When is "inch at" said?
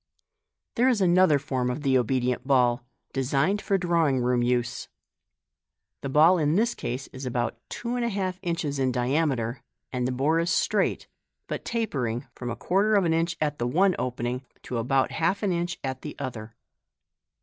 13.13-13.59, 15.53-16.01